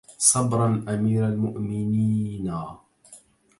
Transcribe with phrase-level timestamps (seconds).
[0.17, 2.77] صبرا أمير المؤمنينا